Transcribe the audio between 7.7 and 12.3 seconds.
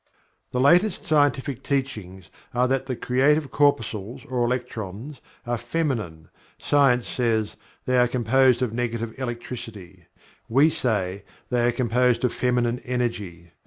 "they are composed of negative electricity" we say they are composed